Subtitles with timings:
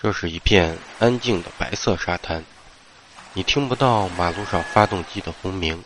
[0.00, 2.44] 这是一片安静的白色沙滩，
[3.32, 5.82] 你听不到马路上发动机的轰鸣，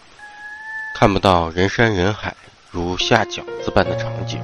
[0.97, 2.35] 看不到人山人海
[2.73, 4.41] 如下饺子般的场景。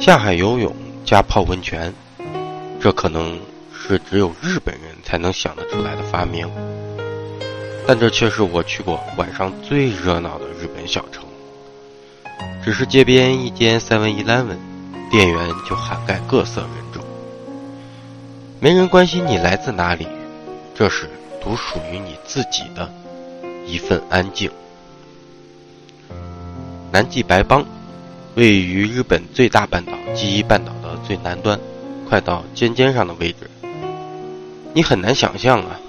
[0.00, 0.74] 下海游泳
[1.04, 1.92] 加泡温泉，
[2.80, 3.38] 这可能
[3.74, 6.50] 是只有日本人才能想得出来的发明，
[7.86, 11.22] 但这却是我去过晚上最热闹的日本小城。
[12.64, 14.56] 只是街边一间 Seven Eleven，
[15.10, 16.99] 店员就涵盖各色人种。
[18.62, 20.06] 没人关心你来自哪里，
[20.74, 21.08] 这是
[21.40, 22.92] 独属于你自己的
[23.66, 24.50] 一份安静。
[26.92, 27.64] 南纪白邦
[28.34, 31.58] 位于日本最大半岛纪伊半岛的最南端，
[32.06, 33.50] 快到尖尖上的位置。
[34.74, 35.80] 你很难想象啊，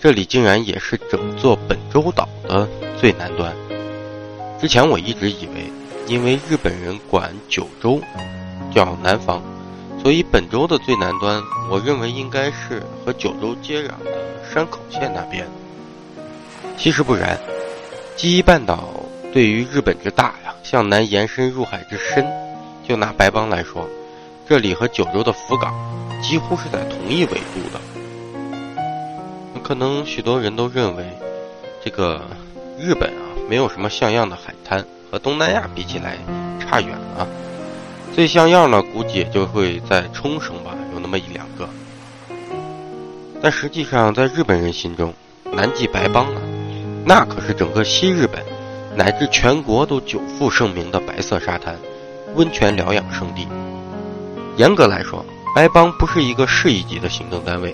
[0.00, 2.68] 这里竟然也是整座本州岛的
[3.00, 3.54] 最南端。
[4.60, 5.70] 之前我一直以为，
[6.08, 8.00] 因为日本人管九州
[8.74, 9.40] 叫南方。
[10.02, 14.18] 所以本州的最南端，我认为应该是和九州接壤的
[14.52, 15.46] 山口县那边。
[16.76, 17.38] 其实不然，
[18.16, 18.88] 纪伊半岛
[19.32, 22.26] 对于日本之大呀，向南延伸入海之深。
[22.86, 23.86] 就拿白邦来说，
[24.48, 25.74] 这里和九州的福冈
[26.22, 27.78] 几乎是在同一纬度的。
[29.62, 31.04] 可能许多人都认为，
[31.84, 32.22] 这个
[32.78, 36.16] 日本啊，没有什么像样的海滩，和东南亚比起来
[36.58, 37.28] 差远了。
[38.18, 41.68] 最像样的估计也就会在冲绳吧，有那么一两个。
[43.40, 45.14] 但实际上，在日本人心中，
[45.52, 46.42] 南纪白邦啊，
[47.04, 48.44] 那可是整个西日本
[48.96, 51.78] 乃至全国都久负盛名的白色沙滩、
[52.34, 53.46] 温泉疗养胜地。
[54.56, 57.72] 严格来说，白邦不是一个市一级的行政单位，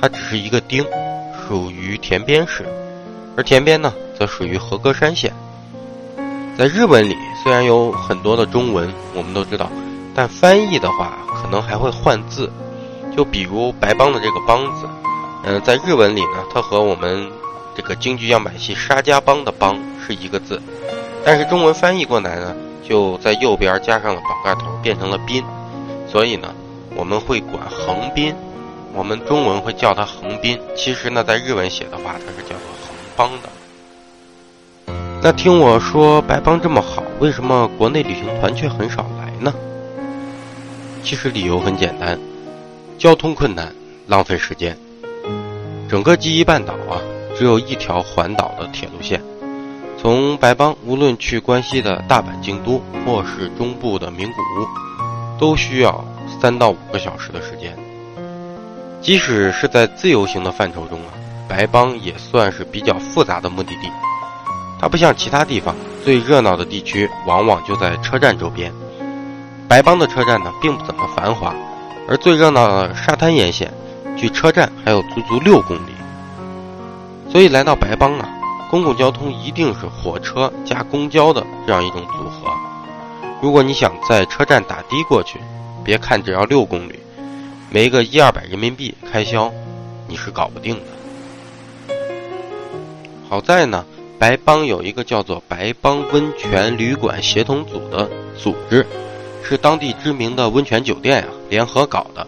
[0.00, 0.86] 它只是一个町，
[1.48, 2.64] 属于田边市，
[3.36, 5.32] 而田边呢，则属于和歌山县。
[6.58, 9.70] 在日文里，虽然有很多的中文，我们都知道，
[10.14, 12.50] 但翻译的话，可能还会换字。
[13.14, 14.86] 就比如“白帮”的这个“帮”字，
[15.44, 17.30] 嗯，在日文里呢，它和我们
[17.74, 20.60] 这个京剧样板戏沙家浜的“帮”是一个字，
[21.24, 25.44] 但是中文翻译过来呢，就在右边加上了宝盖头，变成了“滨”。
[26.10, 26.54] 所以呢，
[26.94, 28.34] 我们会管横滨，
[28.94, 30.58] 我们中文会叫它横滨。
[30.74, 33.48] 其实呢，在日文写的话，它是叫做横帮的。
[35.26, 39.52] 那听我说，白帮这么好，为什么国内旅行团却很少来呢？
[41.02, 42.16] 其实理由很简单，
[42.96, 43.74] 交通困难，
[44.06, 44.78] 浪费时间。
[45.88, 47.02] 整个纪伊半岛啊，
[47.36, 49.20] 只有一条环岛的铁路线，
[50.00, 56.04] 从白帮无论去关西的大阪、京都，或是中部的名古屋，都需要
[56.40, 57.76] 三到五个小时的时间。
[59.02, 61.10] 即使是在自由行的范畴中啊，
[61.48, 63.90] 白帮也算是比较复杂的目的地。
[64.78, 68.72] 它不像其他地方，最热闹的地区往往就在车站周边。
[69.66, 71.54] 白邦的车站呢，并不怎么繁华，
[72.06, 73.72] 而最热闹的沙滩沿线，
[74.16, 75.90] 距车站还有足足六公里。
[77.28, 78.28] 所以来到白邦啊，
[78.70, 82.52] 公共交通一定是火车加公交的这样一种组合。
[83.42, 85.40] 如果你想在车站打的过去，
[85.82, 87.00] 别看只要六公里，
[87.70, 89.50] 没个一二百人民币开销，
[90.06, 91.94] 你是搞不定的。
[93.28, 93.84] 好在呢。
[94.18, 98.86] 白邦有一个叫做白邦温泉旅馆协同组的组织，
[99.42, 102.26] 是当地知名的温泉酒店啊联合搞的。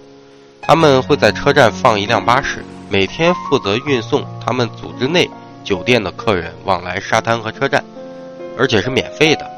[0.61, 5.29] 他们会在车站放一辆巴士，每天负责运送他们组织内
[5.65, 7.83] 酒店的客人往来沙滩和车站，
[8.59, 9.51] 而且是免费的。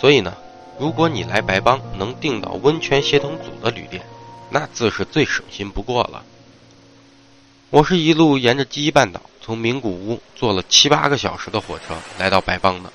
[0.00, 0.34] 所以呢，
[0.80, 4.02] 如果你来白邦能订到温泉协同组的旅店，
[4.50, 6.20] 那自是最省心不过了。
[7.70, 9.20] 我是一路沿着基伊半岛。
[9.40, 12.92] 从名古屋坐了七八个小时的火车来到白邦的，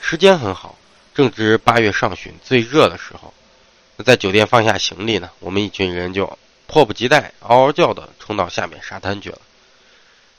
[0.00, 0.76] 时间很好，
[1.14, 3.34] 正值八月上旬最热的时候。
[3.96, 9.38] 那在酒店放下行李呢，我们一群人就迫不及待、嗷嗷叫的冲到下面沙滩去了。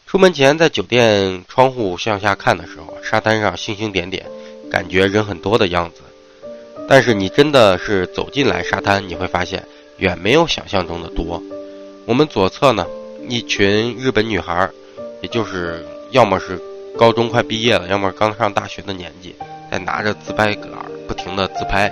[0.07, 4.25] 出门前在酒店窗户向下看的时候，沙滩上星星点点，
[4.71, 6.01] 感觉人很多的样子。
[6.87, 9.65] 但是你真的是走进来沙滩，你会发现
[9.97, 11.41] 远没有想象中的多。
[12.05, 12.85] 我们左侧呢，
[13.29, 14.69] 一群日本女孩。
[15.21, 16.57] 也就是要么是
[16.97, 19.35] 高中快毕业了，要么刚上大学的年纪，
[19.69, 20.71] 在拿着自拍杆
[21.09, 21.91] 不停的自拍。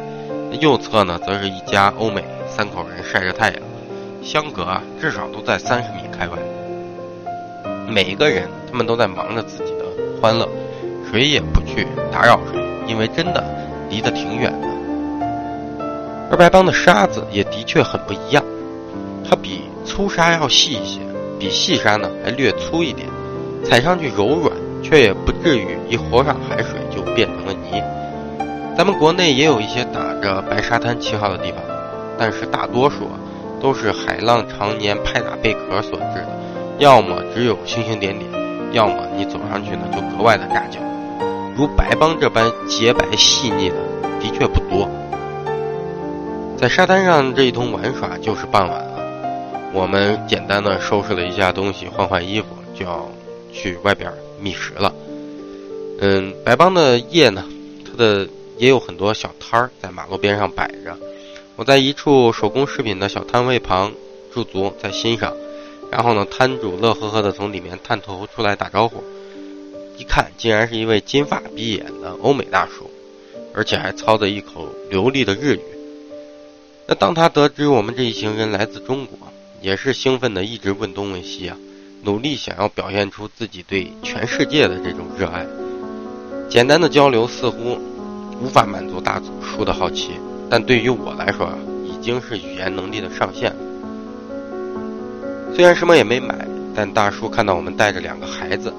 [0.61, 3.61] 右侧呢，则是一家欧美三口人晒着太阳，
[4.23, 6.37] 相隔啊至少都在三十米开外。
[7.85, 9.83] 每一个人他们都在忙着自己的
[10.21, 10.47] 欢乐，
[11.11, 12.57] 谁也不去打扰谁，
[12.87, 13.43] 因为真的
[13.89, 14.67] 离得挺远的。
[16.31, 18.41] 而白帮的沙子也的确很不一样，
[19.29, 21.01] 它比粗沙要细一些，
[21.39, 23.07] 比细沙呢还略粗一点。
[23.63, 27.81] 踩上去柔软，却也不至于一和上海水就变成了泥。
[28.77, 31.59] 咱们国内也有一些打着白沙滩旗号的地方，
[32.17, 33.09] 但是大多数
[33.59, 36.29] 都是海浪常年拍打贝壳所致的，
[36.77, 38.29] 要么只有星星点点，
[38.71, 40.79] 要么你走上去呢就格外的扎脚。
[41.57, 43.75] 如白帮这般洁白细腻的，
[44.21, 44.87] 的确不多。
[46.55, 48.96] 在沙滩上这一通玩耍就是傍晚了，
[49.73, 53.09] 我们简单的收拾了一下东西，换换衣服，就要
[53.53, 54.93] 去外边觅食了。
[55.99, 57.43] 嗯，白帮的夜呢，
[57.85, 58.27] 它的
[58.57, 60.97] 也有很多小摊儿在马路边上摆着。
[61.55, 63.91] 我在一处手工饰品的小摊位旁
[64.33, 65.33] 驻足，在欣赏，
[65.91, 69.03] 然后呢，摊主乐呵呵的从里面探头出来打招呼，
[69.97, 72.89] 一看竟然是一位金发碧眼的欧美大叔，
[73.53, 75.61] 而且还操着一口流利的日语。
[76.87, 79.17] 那当他得知我们这一行人来自中国，
[79.61, 81.57] 也是兴奋的一直问东问西啊，
[82.03, 85.45] 努力想要表现出自己对全世界的这种热爱。
[86.47, 87.77] 简单的交流似乎
[88.41, 90.11] 无法满足大叔的好奇，
[90.49, 93.53] 但对于我来说啊，已经是语言能力的上限。
[95.55, 98.71] 虽然什么也没买，但大叔看到我们带着两个孩子，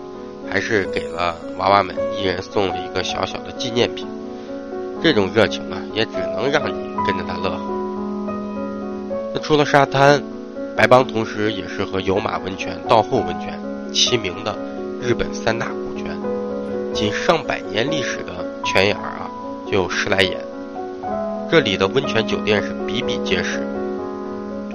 [0.48, 4.06] 还是给了娃娃们一人送了一个小小的纪念品。
[5.02, 6.74] 这种热情啊，也只能让你
[7.06, 7.60] 跟着他乐呵。
[9.34, 10.22] 那除了沙滩，
[10.78, 13.58] 白邦同时也是和有马温泉、道后温泉
[13.92, 14.56] 齐名的
[15.02, 16.16] 日本三大古泉。
[16.94, 19.26] 仅上百年历史的泉眼儿啊，
[19.66, 20.38] 就有十来眼。
[21.50, 23.60] 这里的温泉酒店是比比皆是。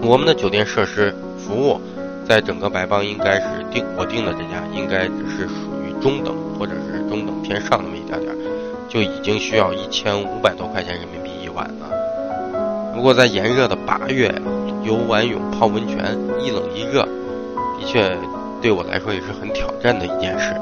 [0.02, 1.80] 我们的酒店设施服务，
[2.28, 8.36] 在整个白邦应该是定我订的这家，应该只是属于中等或者是中等偏上那么一点点，
[8.90, 12.03] 就已经需要一千五百多块钱人民币一晚了。
[12.96, 14.34] 如果在炎热的八月，
[14.84, 15.98] 游完泳泡温泉，
[16.40, 17.04] 一冷一热，
[17.80, 18.16] 的确
[18.62, 20.56] 对我来说也是很挑战的一件事。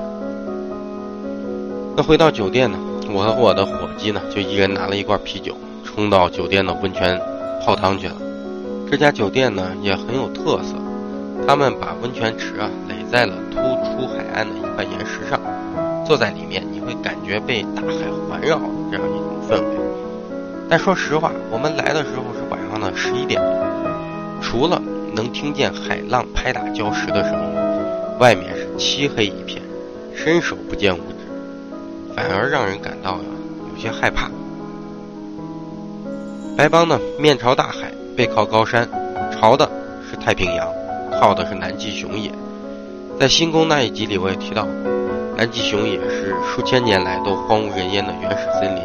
[1.95, 2.77] 那回到酒店呢，
[3.13, 7.19] 我和我的伙计呢，就一人拿了一罐啤酒，冲到酒店的温泉
[7.65, 8.15] 泡汤去了。
[8.89, 10.75] 这家酒店呢也很有特色，
[11.45, 15.39] 他们把温泉池啊垒在了突出海岸的一块岩石上，
[16.07, 18.57] 坐在里面你会感觉被大海环绕
[18.89, 19.81] 这样一种氛围。
[20.71, 24.81] 但说实话，我们来的时候是晚上的十一点多，除了
[25.13, 29.62] 能听见海浪拍打礁石的声音，外面是漆黑一片，
[30.15, 32.15] 伸手不见五指。
[32.15, 33.25] 反而让人感到呀
[33.69, 34.31] 有些害怕。
[36.56, 38.88] 白帮呢，面朝大海，背靠高山，
[39.29, 39.69] 朝的
[40.09, 40.65] 是太平洋，
[41.19, 42.31] 靠的是南极熊野。
[43.19, 44.65] 在新宫那一集里，我也提到，
[45.35, 48.83] 南极熊野是数千年来都荒无人烟的原始森林，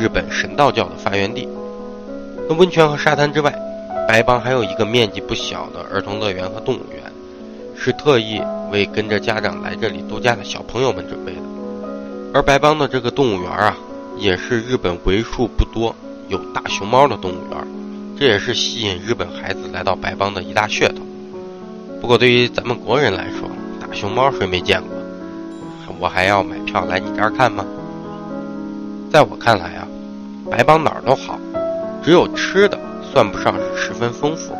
[0.00, 1.46] 日本神道教的发源地。
[2.48, 3.54] 那温泉和沙滩之外，
[4.08, 7.12] 白帮还有一个面积不小的儿童乐园和动物园，
[7.76, 8.40] 是特意
[8.72, 11.42] 为跟着家长来这里度假的小朋友们准备的。
[12.32, 13.76] 而白帮的这个动物园啊，
[14.16, 15.94] 也是日本为数不多
[16.28, 17.68] 有大熊猫的动物园，
[18.18, 21.02] 这也是吸引日本孩子来到白帮的一大噱头。
[22.00, 24.96] 不过对于咱们国人来说，大熊猫谁没见过？
[25.98, 27.62] 我还要买票来你这儿看吗？
[29.12, 29.79] 在我看来啊，
[30.48, 31.38] 白帮哪儿都好，
[32.04, 32.78] 只有吃的
[33.12, 34.56] 算不上是十分丰富。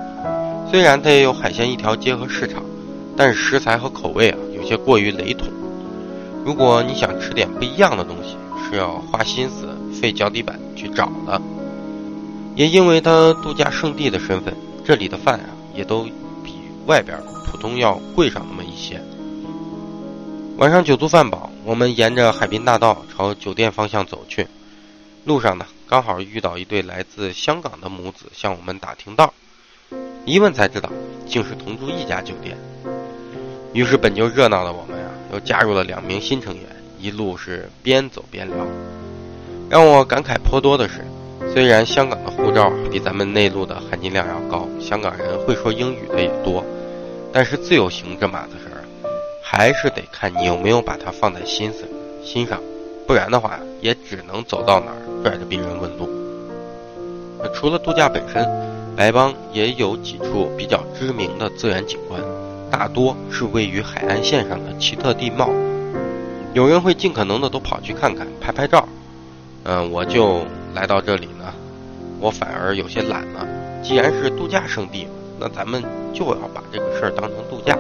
[0.70, 2.62] 虽然它也有海鲜一条街和市场，
[3.16, 5.48] 但是食材和口味啊，有些过于雷同。
[6.44, 8.36] 如果你想吃点不一样的东西，
[8.68, 9.68] 是要花心思、
[10.00, 11.40] 费脚底板去找的。
[12.54, 14.54] 也因为它度假胜地的身份，
[14.84, 16.04] 这里的饭啊，也都
[16.44, 16.54] 比
[16.86, 19.00] 外边普通要贵上那么一些。
[20.56, 24.46] 晚上酒足饭饱，我们沿着海滨大道朝酒店方向走去。
[25.24, 29.32] 路上呢，刚好遇到一对来自香港的母子向我们打听道，
[30.24, 30.90] 一问才知道，
[31.26, 32.56] 竟是同住一家酒店。
[33.72, 35.10] 于是本就热闹的我们啊。
[35.32, 36.64] 又加入了两名新成员，
[36.98, 38.66] 一路是边走边聊。
[39.68, 41.06] 让我感慨颇多的是，
[41.52, 46.64] 虽然香港的护照比咱们内陆的含金量要高，香港人会说英语的也多，
[47.32, 48.82] 但是自由行这码子事儿，
[49.40, 51.88] 还是得看你有没有把它放在心思
[52.24, 52.60] 心上，
[53.06, 56.08] 不然的话，也只能走到哪儿拽着别人问路。
[57.42, 58.46] 那除了度假本身，
[58.96, 62.20] 白帮也有几处比较知名的自然景观。
[62.70, 65.50] 大多是位于海岸线上的奇特地貌，
[66.54, 68.86] 有人会尽可能的都跑去看看、拍拍照。
[69.64, 70.42] 嗯，我就
[70.74, 71.52] 来到这里呢，
[72.20, 73.46] 我反而有些懒了。
[73.82, 75.82] 既然是度假胜地，那咱们
[76.14, 77.76] 就要把这个事儿当成度假。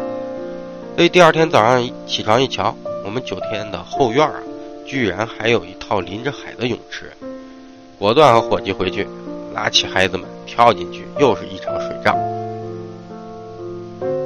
[0.96, 2.74] 所以第二天早上起床一瞧，
[3.04, 4.40] 我们酒店的后院啊，
[4.90, 7.12] 居然还有一套临着海的泳池。
[7.96, 9.06] 果断和伙计回去，
[9.54, 12.18] 拉起孩子们跳进去，又是一场水仗。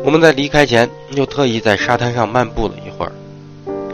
[0.02, 3.12] 我们在离开前又特意在沙滩上漫步了一会儿，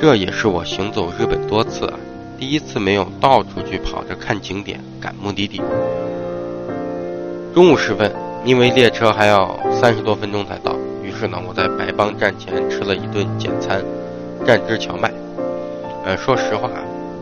[0.01, 1.99] 这也是我行走日本多次啊，
[2.39, 5.61] 第一次没有到处去跑着看景点赶目的地。
[7.53, 13.83] 中午时分，因为列车还要三十多分钟才到，于是呢，我在白邦站前吃了一顿简餐，
[14.47, 15.13] 蘸汁荞麦。
[16.17, 16.71] 说实话，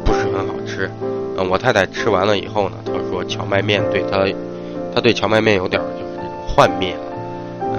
[0.04, 0.90] 不是很好吃。
[1.37, 4.26] 嗯，我太太吃完了以后呢，她说荞麦面对她，
[4.95, 7.00] 她对荞麦面有点就是那种幻灭了。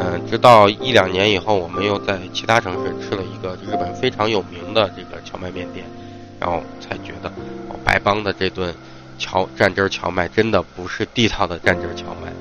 [0.01, 5.85] 嗯，直到一两年以后，我们又在其他城市吃了一个日本非常有名的这个荞麦面店，
[6.39, 7.29] 然后才觉得，
[7.69, 8.73] 哦白帮的这顿
[9.17, 12.31] 荞蘸汁荞麦真的不是地道的蘸汁荞麦。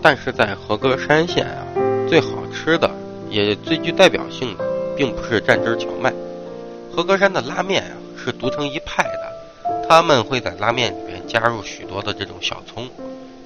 [0.00, 1.60] 但是在和歌山县啊，
[2.08, 2.90] 最好吃的
[3.28, 4.64] 也最具代表性的，
[4.96, 6.12] 并不是蘸汁荞麦。
[6.94, 12.88] 和歌山的拉面啊是独成一派的，他们会在拉面里面加入许多的这种小葱，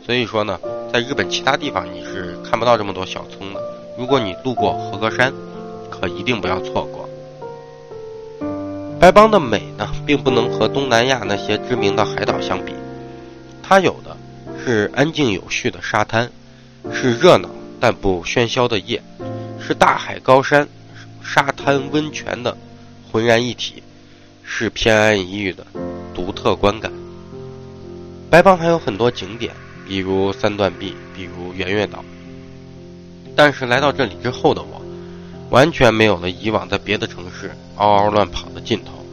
[0.05, 0.61] 所以说呢，
[0.93, 3.61] 在日本其他地方你是看不到这么多小葱的。
[3.97, 5.33] 如果你路过和歌山，
[5.91, 7.09] 可一定不要错过。
[9.01, 12.75] 白邦的美呢，并不能和东南亚那些知名的海岛相比，
[13.63, 14.15] 它有的
[14.63, 16.31] 是安静有序的沙滩。
[16.93, 17.51] 是热闹
[17.81, 19.03] 但不喧嚣的夜，
[19.61, 20.67] 是大海、高山、
[21.23, 22.57] 沙滩、温泉的
[23.11, 23.83] 浑然一体，
[24.43, 25.67] 是偏安一隅的
[26.15, 26.93] 独特观感。
[28.31, 29.55] 白邦还有很多景点，
[29.87, 32.05] 比如三段壁，比如圆月岛。
[33.35, 34.83] 但是来到这里之后的我，
[35.51, 39.05] 完全没有了以往在别的城市嗷嗷乱跑的劲头，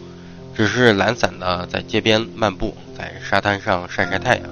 [0.56, 4.44] 只是懒散的在街边漫步，在沙滩上晒晒太阳。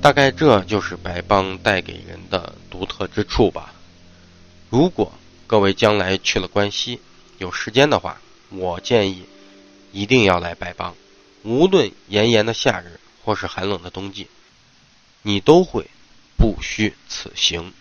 [0.00, 3.74] 大概这就是白邦带给人的独特之处吧。
[4.70, 5.12] 如果
[5.46, 7.00] 各位将来去了关西，
[7.36, 8.18] 有时间的话，
[8.50, 9.24] 我建议
[9.92, 10.94] 一定要来白邦。
[11.42, 14.26] 无论炎炎的夏日或是寒冷的冬季，
[15.22, 15.86] 你都会
[16.36, 17.72] 不虚此行。